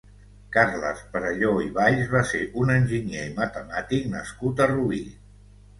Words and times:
Carles 0.53 1.03
Perelló 1.11 1.51
i 1.65 1.69
Valls 1.77 2.09
va 2.15 2.23
ser 2.31 2.41
un 2.63 2.75
enginyer 2.79 3.29
i 3.31 3.37
matemàtic 3.39 4.13
nascut 4.19 4.67
a 4.67 4.71
Rubí. 4.77 5.07